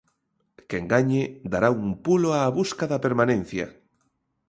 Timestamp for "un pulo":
1.83-2.29